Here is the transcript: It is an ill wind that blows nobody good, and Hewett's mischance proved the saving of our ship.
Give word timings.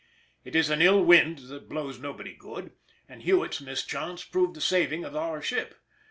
It 0.43 0.55
is 0.55 0.71
an 0.71 0.81
ill 0.81 1.03
wind 1.03 1.37
that 1.51 1.69
blows 1.69 1.99
nobody 1.99 2.33
good, 2.33 2.71
and 3.07 3.21
Hewett's 3.21 3.61
mischance 3.61 4.23
proved 4.23 4.55
the 4.55 4.59
saving 4.59 5.05
of 5.05 5.15
our 5.15 5.43
ship. 5.43 5.75